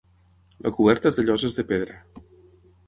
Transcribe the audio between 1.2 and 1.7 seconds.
de lloses de